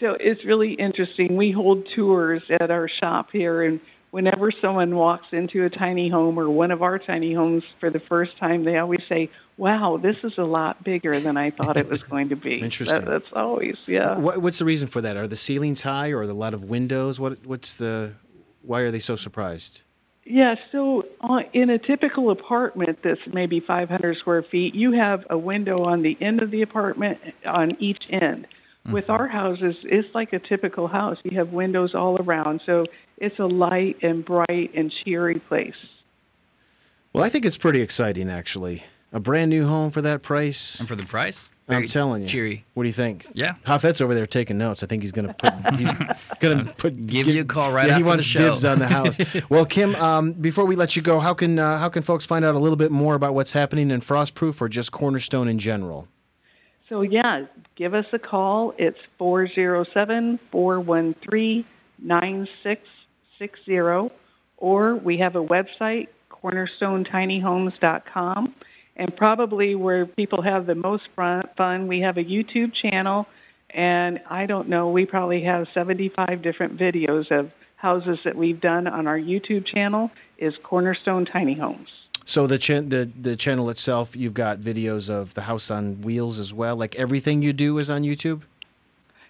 [0.00, 1.36] So it's really interesting.
[1.36, 3.80] We hold tours at our shop here, and
[4.10, 8.00] whenever someone walks into a tiny home or one of our tiny homes for the
[8.00, 11.88] first time, they always say, "Wow, this is a lot bigger than I thought it
[11.88, 13.04] was going to be." Interesting.
[13.04, 14.18] That, that's always, yeah.
[14.18, 15.16] What, what's the reason for that?
[15.16, 17.18] Are the ceilings high or the lot of windows?
[17.18, 18.14] What what's the
[18.62, 19.82] why are they so surprised?
[20.28, 25.38] Yeah, so uh, in a typical apartment that's maybe 500 square feet, you have a
[25.38, 28.48] window on the end of the apartment on each end.
[28.92, 31.18] With our houses, it's like a typical house.
[31.24, 32.86] You have windows all around, so
[33.18, 35.74] it's a light and bright and cheery place.
[37.12, 38.84] Well, I think it's pretty exciting actually.
[39.12, 40.78] A brand new home for that price.
[40.80, 42.28] And for the price, I'm telling you.
[42.28, 42.64] cheery.
[42.74, 43.24] What do you think?
[43.32, 43.54] Yeah.
[43.64, 44.82] Japhet's over there taking notes.
[44.82, 45.52] I think he's gonna put.
[45.78, 45.92] He's
[46.40, 47.06] gonna put.
[47.06, 49.18] Give you a call right Yeah, he after the wants dibs on the house.
[49.50, 52.44] well, Kim, um, before we let you go, how can uh, how can folks find
[52.44, 56.08] out a little bit more about what's happening in Frostproof or just Cornerstone in general?
[56.88, 58.72] So, yeah, give us a call.
[58.78, 61.64] It's 407 413
[61.98, 64.14] 9660.
[64.58, 68.54] Or we have a website, cornerstonetinyhomes.com.
[68.98, 73.26] And probably where people have the most fun, fun, we have a YouTube channel.
[73.70, 78.86] And I don't know, we probably have 75 different videos of houses that we've done
[78.86, 81.90] on our YouTube channel is Cornerstone Tiny Homes.
[82.26, 86.38] So the cha- the the channel itself, you've got videos of the house on wheels
[86.38, 86.76] as well.
[86.76, 88.42] Like everything you do is on YouTube.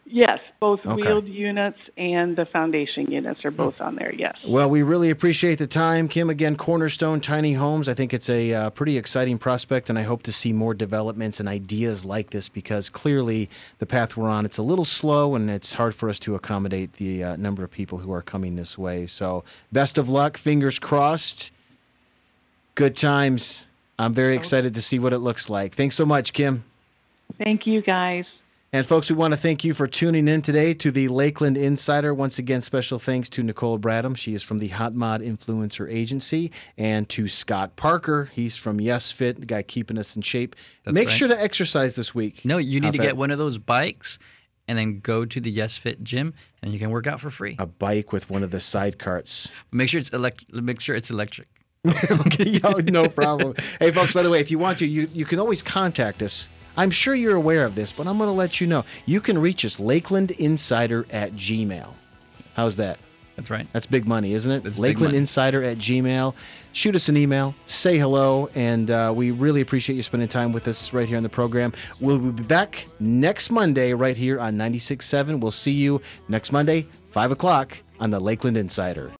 [0.08, 1.02] Yes, both Okay.
[1.02, 4.36] wheeled units and the foundation units are both on there, yes.
[4.46, 6.30] Well, we really appreciate the time, Kim.
[6.30, 7.88] Again, Cornerstone Tiny Homes.
[7.88, 11.40] I think it's a uh, pretty exciting prospect, and I hope to see more developments
[11.40, 15.50] and ideas like this because clearly the path we're on it's a little slow, and
[15.50, 18.78] it's hard for us to accommodate the uh, number of people who are coming this
[18.78, 19.06] way.
[19.06, 19.42] So,
[19.72, 20.36] best of luck.
[20.36, 21.50] Fingers crossed.
[22.76, 23.66] Good times.
[23.98, 25.74] I'm very excited to see what it looks like.
[25.74, 26.62] Thanks so much, Kim.
[27.42, 28.26] Thank you, guys.
[28.70, 32.12] And folks, we want to thank you for tuning in today to the Lakeland Insider.
[32.12, 34.14] Once again, special thanks to Nicole Bradham.
[34.14, 36.52] She is from the Hot Mod Influencer Agency.
[36.76, 38.28] And to Scott Parker.
[38.34, 40.54] He's from Yes Fit, the guy keeping us in shape.
[40.84, 41.16] That's Make right.
[41.16, 42.44] sure to exercise this week.
[42.44, 44.18] No, you need How to get one of those bikes
[44.68, 47.56] and then go to the Yes Fit gym and you can work out for free.
[47.58, 49.50] A bike with one of the side carts.
[49.72, 51.48] Make sure it's elect- make sure it's electric.
[52.10, 53.54] okay, yo, no problem.
[53.78, 56.48] hey, folks, by the way, if you want to, you, you can always contact us.
[56.76, 58.84] I'm sure you're aware of this, but I'm going to let you know.
[59.06, 61.94] You can reach us, lakelandinsider at gmail.
[62.54, 62.98] How's that?
[63.36, 63.70] That's right.
[63.70, 64.62] That's big money, isn't it?
[64.62, 65.14] That's Lakeland.
[65.14, 66.34] Insider at Gmail.
[66.72, 70.66] Shoot us an email, say hello, and uh, we really appreciate you spending time with
[70.68, 71.72] us right here on the program.
[72.00, 75.40] We'll be back next Monday right here on 96.7.
[75.40, 79.10] We'll see you next Monday, 5 o'clock on the Lakeland Insider.